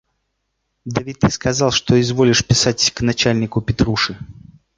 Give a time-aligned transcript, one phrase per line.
[0.85, 4.17] –Да ведь ты сказал, что изволишь писать к начальнику Петруши.